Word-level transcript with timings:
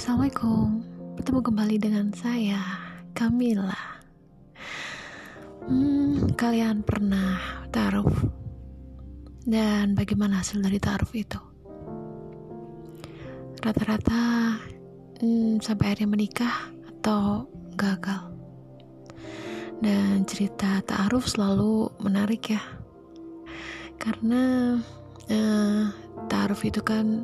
Assalamualaikum. 0.00 0.80
Bertemu 1.20 1.40
kembali 1.44 1.76
dengan 1.76 2.08
saya 2.16 2.56
Kamila 3.12 4.00
hmm, 5.68 6.32
Kalian 6.40 6.80
pernah 6.80 7.36
taruh? 7.68 8.08
Dan 9.44 9.92
bagaimana 9.92 10.40
hasil 10.40 10.64
dari 10.64 10.80
taruh 10.80 11.12
itu? 11.12 11.36
Rata-rata 13.60 14.56
hmm, 15.20 15.60
Sampai 15.60 15.92
akhirnya 15.92 16.16
menikah 16.16 16.72
Atau 16.96 17.52
gagal? 17.76 18.32
Dan 19.84 20.24
cerita 20.24 20.80
ta'aruf 20.80 21.28
selalu 21.28 21.92
menarik 22.00 22.56
ya. 22.56 22.64
Karena 24.00 24.80
uh, 25.28 25.84
Ta'aruf 26.24 26.64
itu 26.64 26.80
kan 26.80 27.20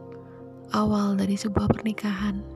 awal 0.77 1.17
dari 1.17 1.41
sebuah 1.41 1.73
pernikahan 1.73 2.56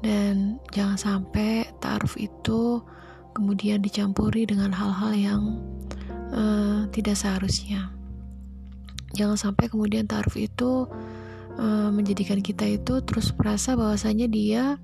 dan 0.00 0.56
jangan 0.72 0.96
sampai 0.96 1.68
taaruf 1.80 2.16
itu 2.16 2.80
kemudian 3.36 3.84
dicampuri 3.84 4.48
dengan 4.48 4.72
hal-hal 4.72 5.12
yang 5.12 5.42
uh, 6.32 6.88
tidak 6.90 7.16
seharusnya. 7.16 7.92
Jangan 9.12 9.36
sampai 9.36 9.68
kemudian 9.68 10.08
taaruf 10.08 10.38
itu 10.40 10.88
uh, 11.58 11.90
menjadikan 11.92 12.40
kita 12.40 12.64
itu 12.64 13.02
terus 13.04 13.34
merasa 13.36 13.76
bahwasanya 13.76 14.26
dia 14.30 14.80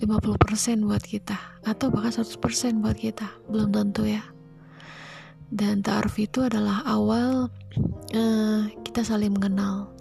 50% 0.00 0.88
buat 0.88 1.04
kita 1.04 1.36
atau 1.68 1.92
bahkan 1.92 2.24
100% 2.24 2.80
buat 2.80 2.96
kita. 2.96 3.28
Belum 3.52 3.68
tentu 3.70 4.08
ya. 4.08 4.24
Dan 5.50 5.82
taaruf 5.82 6.16
itu 6.16 6.46
adalah 6.46 6.82
awal 6.86 7.50
uh, 8.14 8.62
kita 8.86 9.02
saling 9.02 9.34
mengenal 9.34 9.92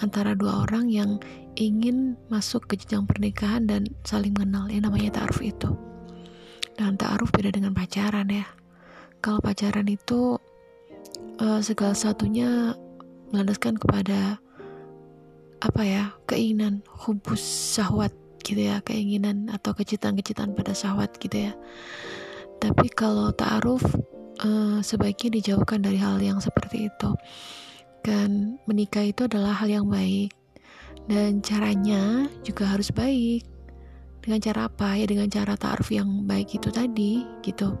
antara 0.00 0.36
dua 0.36 0.64
orang 0.68 0.88
yang 0.88 1.10
ingin 1.56 2.14
masuk 2.28 2.68
ke 2.68 2.76
jenjang 2.76 3.08
pernikahan 3.08 3.64
dan 3.64 3.88
saling 4.04 4.36
mengenal 4.36 4.68
yang 4.68 4.86
namanya 4.86 5.20
ta'aruf 5.20 5.40
itu. 5.40 5.72
Dan 6.76 7.00
ta'aruf 7.00 7.32
beda 7.32 7.50
dengan 7.50 7.72
pacaran 7.72 8.28
ya. 8.28 8.44
Kalau 9.24 9.40
pacaran 9.40 9.88
itu 9.88 10.36
uh, 11.40 11.60
segala 11.64 11.96
satunya 11.96 12.76
melandaskan 13.32 13.80
kepada 13.80 14.38
apa 15.64 15.82
ya 15.82 16.12
keinginan 16.28 16.84
hubus 16.86 17.40
syahwat 17.74 18.12
gitu 18.44 18.60
ya 18.60 18.78
keinginan 18.84 19.48
atau 19.50 19.72
kecintaan-kecintaan 19.72 20.52
pada 20.52 20.76
syahwat 20.76 21.16
gitu 21.16 21.50
ya. 21.50 21.52
Tapi 22.60 22.92
kalau 22.92 23.32
ta'aruf 23.32 23.82
uh, 24.44 24.78
sebaiknya 24.84 25.40
dijauhkan 25.40 25.80
dari 25.80 25.96
hal 25.96 26.20
yang 26.20 26.38
seperti 26.38 26.92
itu. 26.92 27.10
Dan 28.06 28.62
menikah 28.70 29.02
itu 29.02 29.26
adalah 29.26 29.58
hal 29.58 29.66
yang 29.66 29.90
baik 29.90 30.30
dan 31.06 31.42
caranya 31.42 32.26
juga 32.42 32.66
harus 32.70 32.90
baik. 32.90 33.46
Dengan 34.22 34.42
cara 34.42 34.60
apa? 34.66 34.98
Ya 34.98 35.06
dengan 35.06 35.30
cara 35.30 35.54
ta'aruf 35.54 35.94
yang 35.94 36.26
baik 36.26 36.58
itu 36.58 36.68
tadi 36.74 37.22
gitu. 37.46 37.78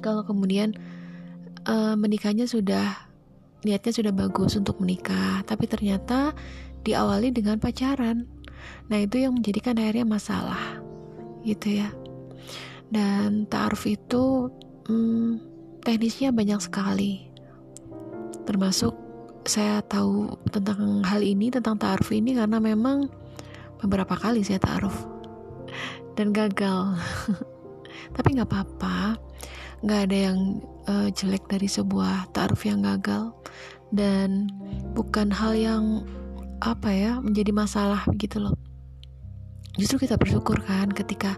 Kalau 0.00 0.24
kemudian 0.24 0.72
uh, 1.68 1.92
menikahnya 1.94 2.48
sudah 2.48 3.12
niatnya 3.62 3.92
sudah 3.94 4.10
bagus 4.10 4.58
untuk 4.58 4.82
menikah 4.82 5.44
tapi 5.46 5.70
ternyata 5.70 6.32
diawali 6.82 7.30
dengan 7.30 7.60
pacaran. 7.60 8.26
Nah 8.88 8.98
itu 8.98 9.22
yang 9.22 9.36
menjadikan 9.36 9.76
akhirnya 9.78 10.08
masalah 10.08 10.80
gitu 11.44 11.84
ya. 11.84 11.92
Dan 12.92 13.44
ta'aruf 13.48 13.84
itu 13.88 14.48
hmm, 14.88 15.40
teknisnya 15.84 16.32
banyak 16.32 16.60
sekali. 16.64 17.28
Termasuk 18.48 19.01
saya 19.42 19.82
tahu 19.82 20.38
tentang 20.54 21.02
hal 21.02 21.18
ini 21.22 21.50
tentang 21.50 21.74
ta'aruf 21.74 22.14
ini 22.14 22.38
karena 22.38 22.62
memang 22.62 23.10
beberapa 23.82 24.14
kali 24.14 24.46
saya 24.46 24.62
ta'aruf. 24.62 24.94
Dan 26.14 26.30
gagal. 26.30 26.98
Tapi 28.16 28.28
nggak 28.38 28.48
apa-apa. 28.50 29.18
Nggak 29.82 30.00
ada 30.06 30.16
yang 30.30 30.38
uh, 30.86 31.08
jelek 31.10 31.48
dari 31.50 31.66
sebuah 31.66 32.30
ta'aruf 32.30 32.62
yang 32.62 32.86
gagal. 32.86 33.34
Dan 33.90 34.48
bukan 34.94 35.28
hal 35.34 35.58
yang 35.58 36.06
apa 36.62 36.94
ya 36.94 37.18
menjadi 37.18 37.50
masalah 37.50 38.06
gitu 38.14 38.38
loh. 38.38 38.54
Justru 39.74 40.06
kita 40.06 40.14
bersyukur 40.14 40.62
kan 40.62 40.92
ketika 40.94 41.34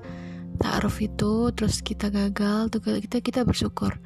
ta'aruf 0.60 1.00
itu 1.00 1.50
terus 1.56 1.80
kita 1.80 2.12
gagal 2.12 2.68
tuh 2.70 2.80
kita 2.84 3.18
kita 3.24 3.40
bersyukur 3.42 3.96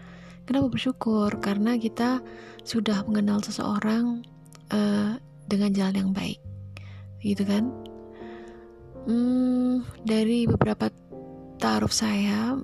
Kenapa 0.49 0.73
bersyukur? 0.73 1.29
Karena 1.45 1.77
kita 1.77 2.25
sudah 2.65 3.05
mengenal 3.05 3.45
seseorang 3.45 4.25
uh, 4.73 5.21
dengan 5.45 5.77
jalan 5.77 6.09
yang 6.09 6.13
baik, 6.17 6.41
gitu 7.21 7.45
kan? 7.45 7.69
Hmm, 9.05 9.85
dari 10.09 10.49
beberapa 10.49 10.89
taruh 11.61 11.93
saya 11.93 12.57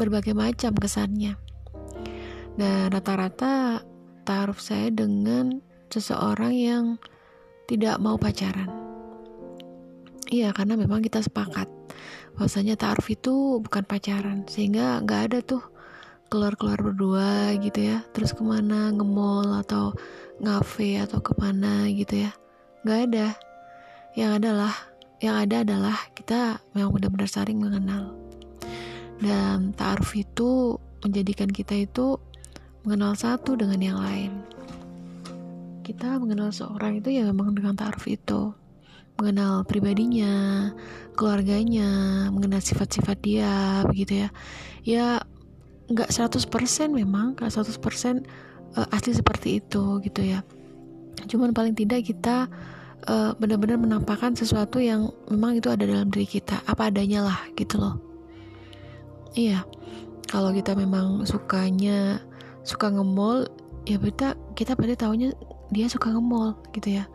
berbagai 0.00 0.32
macam 0.32 0.72
kesannya, 0.72 1.36
dan 2.56 2.88
rata-rata 2.96 3.84
taruh 4.24 4.56
saya 4.56 4.88
dengan 4.88 5.60
seseorang 5.92 6.56
yang 6.56 6.84
tidak 7.68 8.00
mau 8.00 8.16
pacaran. 8.16 8.72
Iya, 10.32 10.56
karena 10.56 10.80
memang 10.80 11.04
kita 11.04 11.20
sepakat 11.20 11.68
bahwasanya 12.40 12.80
taruh 12.80 13.04
itu 13.04 13.60
bukan 13.60 13.84
pacaran, 13.84 14.48
sehingga 14.48 15.04
nggak 15.04 15.20
ada 15.28 15.38
tuh 15.44 15.60
keluar-keluar 16.28 16.78
berdua 16.80 17.56
gitu 17.58 17.92
ya. 17.92 18.04
Terus 18.12 18.36
ke 18.36 18.44
mana? 18.44 18.92
Nge-mall 18.92 19.64
atau 19.64 19.96
ngafe 20.38 21.02
atau 21.02 21.18
ke 21.18 21.32
mana 21.40 21.88
gitu 21.90 22.28
ya. 22.28 22.32
Nggak 22.84 23.00
ada. 23.10 23.28
Yang 24.14 24.30
adalah 24.44 24.74
yang 25.18 25.34
ada 25.34 25.56
adalah 25.66 25.98
kita 26.14 26.62
memang 26.76 26.94
benar-benar 26.94 27.26
saling 27.26 27.58
mengenal. 27.58 28.14
Dan 29.18 29.74
ta'aruf 29.74 30.14
itu 30.14 30.78
menjadikan 31.02 31.50
kita 31.50 31.74
itu 31.74 32.22
mengenal 32.86 33.18
satu 33.18 33.58
dengan 33.58 33.82
yang 33.82 33.98
lain. 33.98 34.32
Kita 35.82 36.22
mengenal 36.22 36.54
seorang 36.54 37.02
itu 37.02 37.10
ya 37.10 37.26
memang 37.26 37.50
dengan 37.56 37.74
ta'aruf 37.74 38.06
itu. 38.06 38.54
Mengenal 39.18 39.66
pribadinya, 39.66 40.70
keluarganya, 41.18 41.90
mengenal 42.30 42.62
sifat-sifat 42.62 43.18
dia, 43.18 43.82
begitu 43.90 44.22
ya. 44.22 44.28
Ya 44.86 45.17
nggak 45.88 46.12
100% 46.12 46.48
memang 46.92 47.32
nggak 47.36 47.48
100% 47.48 48.24
uh, 48.76 48.94
asli 48.94 49.12
seperti 49.16 49.60
itu 49.64 50.00
gitu 50.04 50.20
ya. 50.20 50.44
Cuman 51.24 51.56
paling 51.56 51.72
tidak 51.72 52.04
kita 52.04 52.46
uh, 53.08 53.32
benar-benar 53.40 53.80
menampakkan 53.80 54.36
sesuatu 54.36 54.78
yang 54.78 55.08
memang 55.32 55.56
itu 55.56 55.72
ada 55.72 55.88
dalam 55.88 56.12
diri 56.12 56.28
kita 56.28 56.60
apa 56.68 56.92
adanya 56.92 57.24
lah 57.24 57.40
gitu 57.56 57.80
loh. 57.80 57.96
Iya 59.32 59.64
kalau 60.28 60.52
kita 60.52 60.76
memang 60.76 61.24
sukanya 61.24 62.20
suka 62.68 62.92
ngemol 62.92 63.48
ya 63.88 63.96
kita 63.96 64.36
kita 64.52 64.76
pada 64.76 64.92
tahunya 64.92 65.32
dia 65.72 65.88
suka 65.88 66.12
ngemol 66.12 66.52
gitu 66.76 67.00
ya. 67.00 67.08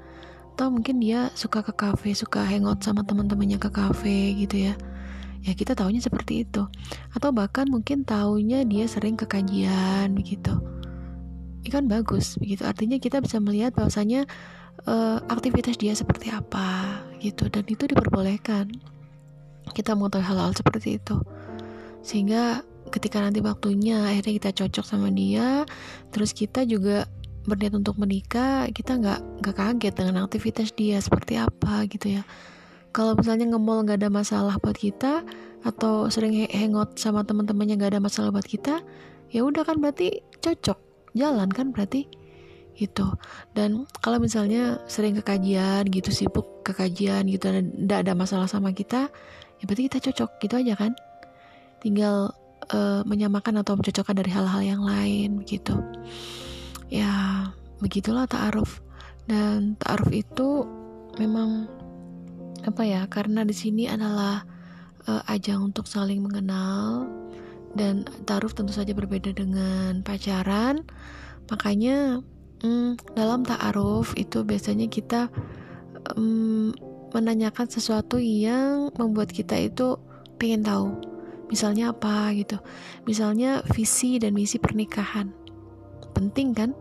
Atau 0.54 0.70
mungkin 0.70 1.02
dia 1.02 1.34
suka 1.34 1.66
ke 1.66 1.74
kafe 1.74 2.14
suka 2.14 2.46
hangout 2.46 2.82
sama 2.86 3.02
teman-temannya 3.02 3.58
ke 3.58 3.70
kafe 3.74 4.38
gitu 4.38 4.70
ya 4.70 4.78
ya 5.44 5.54
kita 5.54 5.76
tahunya 5.76 6.00
seperti 6.00 6.48
itu. 6.48 6.66
Atau 7.12 7.36
bahkan 7.36 7.68
mungkin 7.68 8.08
tahunya 8.08 8.64
dia 8.64 8.86
sering 8.88 9.20
ke 9.20 9.28
kajian 9.28 10.16
begitu. 10.16 10.58
Ini 11.64 11.70
kan 11.70 11.86
bagus 11.92 12.40
begitu. 12.40 12.64
Artinya 12.64 12.98
kita 12.98 13.20
bisa 13.20 13.40
melihat 13.44 13.76
bahwasanya 13.76 14.28
uh, 14.88 15.20
aktivitas 15.28 15.76
dia 15.76 15.92
seperti 15.94 16.32
apa 16.32 17.04
gitu. 17.20 17.52
Dan 17.52 17.68
itu 17.68 17.88
diperbolehkan. 17.88 18.72
Kita 19.72 19.96
mau 19.96 20.12
tahu 20.12 20.24
hal-hal 20.24 20.56
seperti 20.56 21.00
itu. 21.00 21.20
Sehingga 22.04 22.64
ketika 22.94 23.18
nanti 23.26 23.42
waktunya 23.42 24.06
akhirnya 24.06 24.34
kita 24.38 24.50
cocok 24.54 24.86
sama 24.86 25.10
dia 25.10 25.66
terus 26.14 26.30
kita 26.30 26.62
juga 26.62 27.10
berniat 27.50 27.74
untuk 27.74 27.98
menikah 27.98 28.70
kita 28.70 29.02
nggak 29.02 29.20
nggak 29.42 29.56
kaget 29.58 29.94
dengan 29.98 30.30
aktivitas 30.30 30.70
dia 30.78 31.02
seperti 31.02 31.42
apa 31.42 31.90
gitu 31.90 32.22
ya 32.22 32.24
kalau 32.94 33.18
misalnya 33.18 33.50
nge-mall 33.50 33.82
nggak 33.84 34.06
ada 34.06 34.14
masalah 34.14 34.56
buat 34.62 34.78
kita 34.78 35.26
atau 35.66 36.08
sering 36.14 36.46
hangout 36.54 36.96
sama 37.02 37.26
teman-temannya 37.26 37.82
nggak 37.82 37.98
ada 37.98 38.02
masalah 38.04 38.30
buat 38.30 38.46
kita 38.46 38.86
ya 39.34 39.42
udah 39.42 39.66
kan 39.66 39.82
berarti 39.82 40.22
cocok. 40.40 40.78
Jalan 41.14 41.50
kan 41.50 41.74
berarti 41.74 42.10
itu 42.74 43.06
dan 43.54 43.86
kalau 44.02 44.18
misalnya 44.18 44.82
sering 44.90 45.14
ke 45.14 45.22
kajian 45.22 45.86
gitu 45.94 46.10
sibuk 46.10 46.66
ke 46.66 46.74
kajian 46.74 47.30
gitu 47.30 47.54
dan 47.54 47.70
tidak 47.70 48.00
ada 48.02 48.14
masalah 48.18 48.50
sama 48.50 48.74
kita 48.74 49.14
ya 49.62 49.64
berarti 49.70 49.86
kita 49.90 49.98
cocok 50.10 50.30
gitu 50.42 50.54
aja 50.62 50.74
kan? 50.78 50.94
Tinggal 51.82 52.34
uh, 52.74 53.02
menyamakan 53.06 53.62
atau 53.62 53.78
mencocokkan 53.78 54.16
dari 54.18 54.32
hal-hal 54.34 54.62
yang 54.62 54.82
lain 54.86 55.42
gitu 55.46 55.82
ya 56.94 57.50
begitulah 57.82 58.30
ta'aruf. 58.30 58.86
Dan 59.26 59.80
ta'aruf 59.82 60.14
itu 60.14 60.68
memang 61.18 61.66
apa 62.64 62.82
ya? 62.88 63.06
Karena 63.12 63.44
di 63.44 63.56
sini 63.56 63.88
adalah 63.88 64.44
uh, 65.08 65.22
ajang 65.28 65.72
untuk 65.74 65.88
saling 65.88 66.24
mengenal 66.24 67.08
dan 67.74 68.06
taruh 68.24 68.52
tentu 68.52 68.72
saja 68.72 68.94
berbeda 68.96 69.34
dengan 69.36 70.02
pacaran. 70.06 70.86
Makanya 71.52 72.24
hmm, 72.64 73.18
dalam 73.18 73.44
ta'aruf 73.44 74.16
itu 74.16 74.46
biasanya 74.48 74.88
kita 74.88 75.28
um, 76.16 76.72
menanyakan 77.14 77.70
sesuatu 77.70 78.18
yang 78.18 78.90
membuat 78.98 79.30
kita 79.30 79.60
itu 79.60 80.00
pengen 80.40 80.66
tahu. 80.66 80.90
Misalnya 81.52 81.94
apa 81.94 82.34
gitu. 82.34 82.58
Misalnya 83.06 83.62
visi 83.76 84.18
dan 84.18 84.34
misi 84.34 84.58
pernikahan. 84.58 85.30
Penting 86.18 86.56
kan? 86.58 86.72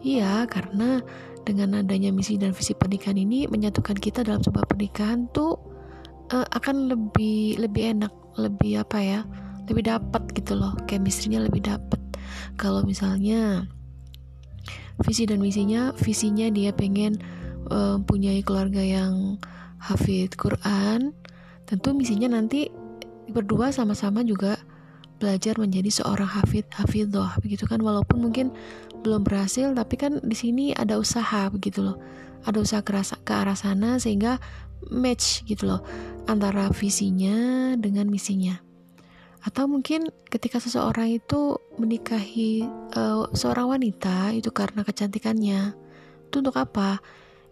Iya 0.00 0.48
karena 0.48 1.04
dengan 1.44 1.80
adanya 1.80 2.12
misi 2.12 2.36
dan 2.36 2.52
visi 2.52 2.76
pernikahan 2.76 3.16
ini 3.16 3.48
menyatukan 3.48 3.96
kita 3.96 4.22
dalam 4.22 4.44
sebuah 4.44 4.68
pernikahan 4.68 5.26
tuh 5.32 5.56
uh, 6.32 6.46
akan 6.54 6.90
lebih 6.90 7.58
lebih 7.58 7.96
enak 7.96 8.12
lebih 8.38 8.84
apa 8.84 8.98
ya 9.00 9.20
lebih 9.66 9.86
dapat 9.86 10.22
gitu 10.34 10.58
loh 10.58 10.74
chemistry-nya 10.90 11.42
lebih 11.46 11.62
dapat. 11.62 12.00
Kalau 12.58 12.82
misalnya 12.82 13.66
visi 15.00 15.24
dan 15.24 15.40
misinya 15.40 15.94
visinya 15.96 16.50
dia 16.52 16.74
pengen 16.74 17.18
uh, 17.72 17.96
punyai 18.02 18.44
keluarga 18.44 18.82
yang 18.82 19.40
hafid 19.80 20.36
Quran 20.36 21.16
tentu 21.64 21.96
misinya 21.96 22.36
nanti 22.36 22.68
berdua 23.30 23.70
sama-sama 23.70 24.26
juga 24.26 24.58
belajar 25.20 25.60
menjadi 25.60 25.92
seorang 26.02 26.26
hafid 26.26 26.64
hafidhoh 26.72 27.28
begitu 27.44 27.68
kan? 27.68 27.84
Walaupun 27.84 28.24
mungkin 28.24 28.56
belum 29.04 29.22
berhasil 29.22 29.70
tapi 29.76 30.00
kan 30.00 30.18
di 30.24 30.34
sini 30.34 30.72
ada 30.72 30.96
usaha 30.96 31.52
begitu 31.52 31.84
loh. 31.84 32.00
Ada 32.48 32.58
usaha 32.58 32.80
ke, 32.80 32.96
ke 33.20 33.32
arah 33.36 33.54
sana 33.54 34.00
sehingga 34.00 34.40
match 34.88 35.44
gitu 35.44 35.68
loh 35.68 35.84
antara 36.24 36.72
visinya 36.72 37.76
dengan 37.76 38.08
misinya. 38.08 38.56
Atau 39.40 39.68
mungkin 39.68 40.08
ketika 40.28 40.60
seseorang 40.60 41.16
itu 41.16 41.56
menikahi 41.80 42.64
uh, 42.92 43.28
seorang 43.32 43.72
wanita 43.72 44.36
itu 44.36 44.52
karena 44.52 44.84
kecantikannya. 44.84 45.72
Itu 46.28 46.44
untuk 46.44 46.60
apa? 46.60 47.00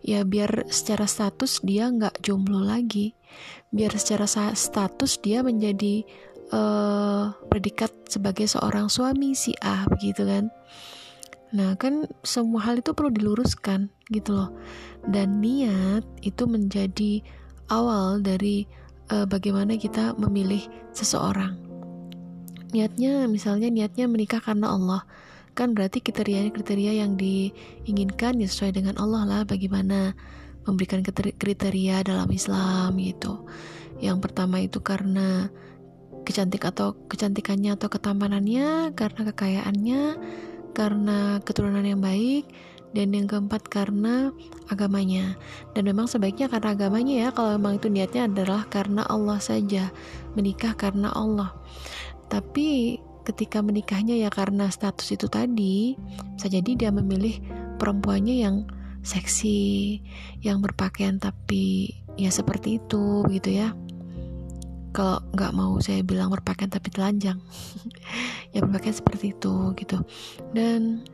Ya 0.05 0.23
biar 0.23 0.69
secara 0.71 1.09
status 1.09 1.65
dia 1.65 1.89
nggak 1.89 2.21
jomblo 2.21 2.61
lagi. 2.61 3.17
Biar 3.73 3.93
secara 3.97 4.29
status 4.53 5.21
dia 5.25 5.41
menjadi 5.41 6.05
uh, 6.53 7.33
predikat 7.49 7.91
sebagai 8.09 8.49
seorang 8.49 8.89
suami 8.93 9.33
si 9.33 9.55
A 9.61 9.85
begitu 9.89 10.25
kan? 10.25 10.53
Nah 11.53 11.81
kan 11.81 12.05
semua 12.21 12.69
hal 12.69 12.81
itu 12.81 12.93
perlu 12.93 13.09
diluruskan 13.13 13.89
gitu 14.13 14.37
loh. 14.37 14.51
Dan 15.09 15.41
niat 15.41 16.05
itu 16.21 16.45
menjadi 16.45 17.25
awal 17.73 18.21
dari 18.21 18.69
uh, 19.13 19.25
bagaimana 19.25 19.77
kita 19.81 20.17
memilih 20.17 20.61
seseorang. 20.93 21.57
Niatnya 22.69 23.25
misalnya 23.33 23.73
niatnya 23.73 24.05
menikah 24.09 24.45
karena 24.45 24.73
Allah. 24.77 25.03
Kan 25.57 25.75
berarti 25.75 25.99
kriteria-kriteria 25.99 27.03
yang 27.03 27.19
diinginkan 27.19 28.39
ya 28.39 28.47
sesuai 28.47 28.79
dengan 28.79 28.95
Allah 29.01 29.27
lah 29.27 29.43
bagaimana 29.43 30.15
memberikan 30.69 31.01
kriteria 31.03 32.05
dalam 32.05 32.29
Islam 32.29 32.95
gitu. 33.01 33.49
Yang 33.99 34.19
pertama 34.23 34.63
itu 34.63 34.79
karena 34.85 35.51
kecantik 36.29 36.69
atau 36.69 36.93
kecantikannya 37.09 37.73
atau 37.81 37.89
ketampanannya 37.89 38.93
karena 38.93 39.21
kekayaannya 39.33 40.03
karena 40.77 41.41
keturunan 41.41 41.81
yang 41.81 42.05
baik 42.05 42.45
dan 42.93 43.17
yang 43.17 43.25
keempat 43.25 43.65
karena 43.69 44.33
agamanya. 44.69 45.41
Dan 45.73 45.89
memang 45.89 46.05
sebaiknya 46.05 46.53
karena 46.53 46.77
agamanya 46.77 47.15
ya 47.17 47.29
kalau 47.33 47.57
memang 47.57 47.81
itu 47.81 47.89
niatnya 47.89 48.29
adalah 48.29 48.69
karena 48.69 49.09
Allah 49.09 49.41
saja 49.41 49.89
menikah 50.37 50.77
karena 50.77 51.09
Allah. 51.17 51.57
Tapi 52.29 53.01
ketika 53.25 53.65
menikahnya 53.65 54.17
ya 54.17 54.29
karena 54.29 54.69
status 54.73 55.09
itu 55.13 55.29
tadi 55.29 55.97
bisa 56.37 56.49
jadi 56.49 56.71
dia 56.77 56.91
memilih 56.93 57.41
perempuannya 57.77 58.37
yang 58.41 58.65
seksi 59.05 60.01
yang 60.41 60.65
berpakaian 60.65 61.21
tapi 61.21 61.93
ya 62.17 62.33
seperti 62.33 62.81
itu 62.81 63.25
gitu 63.29 63.53
ya 63.53 63.77
kalau 64.93 65.21
nggak 65.37 65.53
mau 65.53 65.77
saya 65.79 66.01
bilang 66.03 66.33
berpakaian 66.33 66.73
tapi 66.73 66.89
telanjang 66.89 67.39
ya 68.53 68.65
berpakaian 68.65 68.97
seperti 68.97 69.37
itu 69.37 69.73
gitu 69.77 70.01
dan 70.57 71.05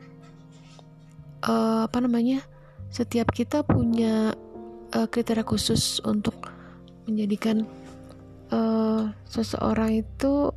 uh, 1.45 1.85
apa 1.85 1.97
namanya 1.99 2.41
setiap 2.89 3.35
kita 3.35 3.61
punya 3.67 4.31
uh, 4.95 5.07
kriteria 5.11 5.43
khusus 5.43 5.99
untuk 6.07 6.35
menjadikan 7.05 7.67
uh, 8.55 9.11
seseorang 9.27 10.01
itu 10.01 10.49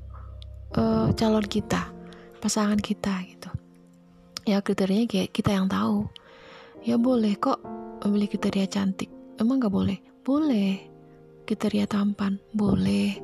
uh, 0.76 1.09
calon 1.19 1.47
kita, 1.47 1.88
pasangan 2.41 2.79
kita 2.81 3.12
gitu. 3.29 3.50
Ya 4.49 4.62
kriterianya 4.64 5.09
kayak 5.09 5.31
kita 5.32 5.50
yang 5.53 5.69
tahu. 5.69 6.09
Ya 6.87 6.97
boleh 6.97 7.37
kok 7.37 7.61
memilih 8.06 8.32
kriteria 8.32 8.71
cantik. 8.71 9.11
Emang 9.37 9.61
gak 9.61 9.75
boleh? 9.75 9.99
Boleh. 10.25 10.88
Kriteria 11.49 11.89
tampan? 11.89 12.37
Boleh. 12.53 13.17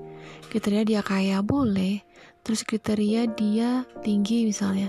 Kriteria 0.49 0.88
dia 0.88 1.00
kaya? 1.05 1.44
Boleh. 1.44 2.00
Terus 2.41 2.65
kriteria 2.65 3.29
dia 3.37 3.85
tinggi 4.00 4.49
misalnya. 4.49 4.88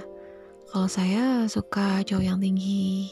Kalau 0.72 0.88
saya 0.88 1.44
suka 1.52 2.00
cowok 2.08 2.24
yang 2.24 2.40
tinggi. 2.40 3.12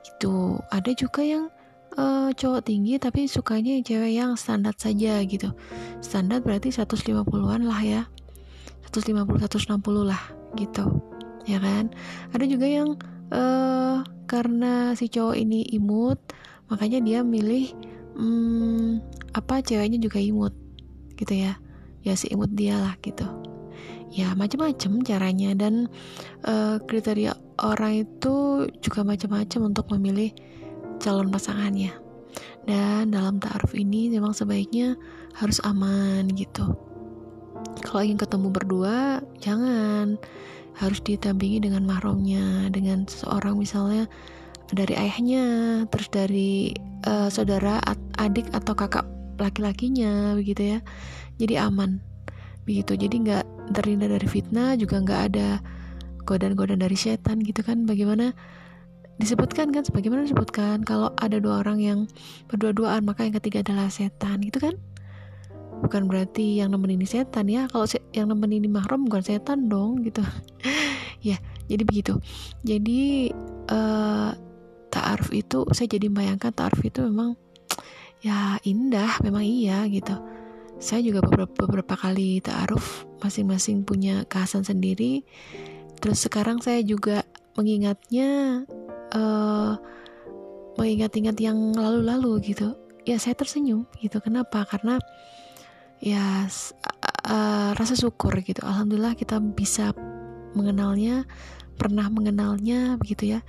Gitu. 0.00 0.56
Ada 0.72 0.96
juga 0.96 1.20
yang 1.20 1.52
uh, 2.00 2.32
cowok 2.32 2.64
tinggi 2.64 2.96
tapi 2.96 3.28
sukanya 3.28 3.76
cewek 3.84 4.16
yang 4.16 4.32
standar 4.40 4.72
saja 4.80 5.20
gitu. 5.28 5.52
Standar 6.00 6.40
berarti 6.40 6.72
150-an 6.72 7.68
lah 7.68 7.80
ya. 7.84 8.02
150 8.90 9.38
160 9.44 10.08
lah 10.08 10.22
gitu 10.58 10.82
ya 11.46 11.62
kan 11.62 11.88
ada 12.34 12.44
juga 12.44 12.66
yang 12.66 12.98
uh, 13.30 14.02
karena 14.26 14.92
si 14.98 15.06
cowok 15.06 15.38
ini 15.38 15.62
imut 15.74 16.18
makanya 16.68 16.98
dia 17.02 17.20
milih 17.22 17.70
hmm, 18.16 19.02
apa 19.36 19.62
ceweknya 19.62 19.98
juga 20.00 20.18
imut 20.18 20.54
gitu 21.14 21.34
ya. 21.34 21.58
Ya 22.00 22.16
si 22.16 22.32
imut 22.32 22.50
dia 22.56 22.80
lah 22.80 22.96
gitu. 23.04 23.28
Ya 24.10 24.32
macam-macam 24.34 25.04
caranya. 25.04 25.52
Dan 25.54 25.86
uh, 26.48 26.80
kriteria 26.82 27.36
orang 27.60 28.08
itu 28.08 28.66
juga 28.80 29.04
macam-macam 29.04 29.60
untuk 29.70 29.86
memilih 29.94 30.32
calon 30.98 31.28
pasangannya. 31.28 31.92
Dan 32.64 33.12
dalam 33.12 33.40
ta'aruf 33.40 33.74
ini 33.74 34.08
memang 34.12 34.32
sebaiknya 34.32 34.96
harus 35.36 35.60
aman 35.64 36.28
gitu. 36.34 36.76
Kalau 37.84 38.02
ingin 38.04 38.20
ketemu 38.20 38.48
berdua 38.48 39.20
jangan. 39.38 40.16
Harus 40.80 41.04
ditampingi 41.04 41.60
dengan 41.60 41.84
mahramnya 41.84 42.72
dengan 42.72 43.04
seseorang 43.04 43.60
misalnya 43.60 44.08
dari 44.72 44.94
ayahnya 44.94 45.44
terus 45.90 46.08
dari 46.10 46.74
uh, 47.06 47.28
saudara 47.32 47.82
adik 48.18 48.46
atau 48.54 48.74
kakak 48.76 49.06
laki-lakinya 49.40 50.36
begitu 50.36 50.76
ya. 50.76 50.78
Jadi 51.40 51.54
aman 51.56 51.98
begitu. 52.68 52.94
Jadi 52.94 53.14
nggak 53.26 53.44
terhindar 53.72 54.12
dari 54.12 54.28
fitnah 54.28 54.76
juga 54.76 55.00
nggak 55.00 55.20
ada 55.32 55.48
godaan-godaan 56.28 56.84
dari 56.84 56.94
setan 56.94 57.40
gitu 57.42 57.64
kan. 57.64 57.88
Bagaimana 57.88 58.36
disebutkan 59.16 59.72
kan? 59.72 59.82
Sebagaimana 59.82 60.28
disebutkan 60.28 60.84
kalau 60.84 61.10
ada 61.18 61.40
dua 61.40 61.64
orang 61.64 61.80
yang 61.80 61.98
berdua-duaan 62.52 63.02
maka 63.02 63.24
yang 63.26 63.34
ketiga 63.40 63.64
adalah 63.64 63.88
setan 63.88 64.44
gitu 64.44 64.60
kan? 64.60 64.76
Bukan 65.80 66.12
berarti 66.12 66.60
yang 66.60 66.76
nemenin 66.76 67.00
ini 67.00 67.08
setan 67.08 67.48
ya. 67.48 67.64
Kalau 67.72 67.88
se 67.88 67.98
yang 68.12 68.28
nemenin 68.28 68.62
ini 68.62 68.68
mahram 68.68 69.08
bukan 69.08 69.24
setan 69.24 69.66
dong 69.72 70.04
gitu. 70.04 70.22
Ya 71.20 71.36
jadi 71.68 71.84
begitu. 71.84 72.16
Jadi 72.64 73.28
uh, 73.68 74.32
ta'aruf 74.90 75.30
itu 75.30 75.64
saya 75.70 75.86
jadi 75.86 76.10
bayangkan 76.10 76.50
ta'aruf 76.50 76.82
itu 76.82 77.06
memang 77.06 77.38
ya 78.26 78.58
indah 78.66 79.22
memang 79.24 79.46
iya 79.46 79.86
gitu. 79.88 80.12
Saya 80.80 81.04
juga 81.04 81.20
beberapa, 81.20 81.52
beberapa 81.68 81.94
kali 81.94 82.40
ta'aruf 82.40 83.04
masing-masing 83.20 83.84
punya 83.84 84.24
khasan 84.26 84.64
sendiri. 84.64 85.22
Terus 86.00 86.24
sekarang 86.24 86.64
saya 86.64 86.80
juga 86.80 87.20
mengingatnya 87.52 88.64
uh, 89.12 89.76
mengingat-ingat 90.80 91.36
yang 91.36 91.76
lalu-lalu 91.76 92.52
gitu. 92.56 92.72
Ya 93.04 93.20
saya 93.20 93.36
tersenyum 93.36 93.84
gitu. 94.00 94.24
Kenapa? 94.24 94.64
Karena 94.64 94.96
ya 96.00 96.48
uh, 97.28 97.70
rasa 97.76 97.92
syukur 97.92 98.40
gitu. 98.40 98.64
Alhamdulillah 98.64 99.12
kita 99.12 99.36
bisa 99.36 99.92
mengenalnya 100.56 101.28
pernah 101.80 102.12
mengenalnya 102.12 103.00
begitu 103.00 103.32
ya. 103.36 103.40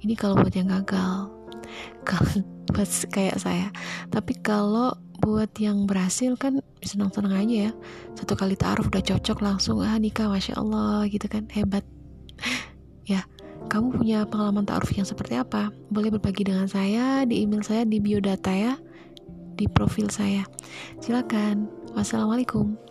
Ini 0.00 0.14
kalau 0.14 0.38
buat 0.38 0.54
yang 0.54 0.70
gagal. 0.70 1.34
Kalau 2.08 2.42
buat 2.72 2.88
kayak 3.12 3.38
saya. 3.38 3.68
Tapi 4.10 4.38
kalau 4.42 4.96
buat 5.20 5.52
yang 5.60 5.84
berhasil 5.84 6.34
kan 6.34 6.58
senang-senang 6.82 7.36
aja 7.36 7.56
ya. 7.68 7.72
Satu 8.16 8.34
kali 8.34 8.56
taruh 8.56 8.86
udah 8.86 9.02
cocok 9.04 9.38
langsung 9.44 9.84
ah 9.84 9.94
nikah 10.00 10.26
masya 10.26 10.58
Allah 10.58 11.06
gitu 11.10 11.26
kan. 11.26 11.50
Hebat. 11.50 11.84
Ya 13.10 13.26
kamu 13.66 14.02
punya 14.02 14.22
pengalaman 14.22 14.62
taruh 14.62 14.86
yang 14.94 15.06
seperti 15.06 15.34
apa? 15.34 15.74
Boleh 15.90 16.14
berbagi 16.14 16.46
dengan 16.46 16.70
saya 16.70 17.26
di 17.26 17.42
email 17.42 17.62
saya 17.62 17.82
di 17.82 17.98
biodata 17.98 18.54
ya 18.54 18.78
di 19.60 19.68
profil 19.68 20.08
saya. 20.08 20.42
Silakan. 20.98 21.68
Wassalamualaikum. 21.92 22.89